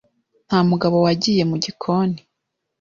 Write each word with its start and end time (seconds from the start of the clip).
Nta 0.47 0.59
mugabo 0.69 0.97
wagiye 1.05 1.43
mu 1.49 1.55
gikoni, 1.63 2.19